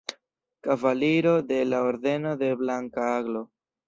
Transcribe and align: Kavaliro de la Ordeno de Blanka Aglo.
Kavaliro 0.67 1.33
de 1.51 1.59
la 1.73 1.81
Ordeno 1.89 2.31
de 2.39 2.47
Blanka 2.63 3.05
Aglo. 3.19 3.43